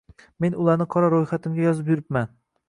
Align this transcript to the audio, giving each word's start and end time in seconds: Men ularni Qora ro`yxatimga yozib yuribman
Men 0.45 0.55
ularni 0.63 0.87
Qora 0.95 1.11
ro`yxatimga 1.15 1.63
yozib 1.67 1.93
yuribman 1.93 2.35